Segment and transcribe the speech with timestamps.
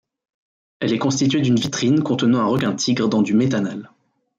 [0.79, 3.91] Elle est constituée d'une vitrine contenant un requin tigre dans du méthanal.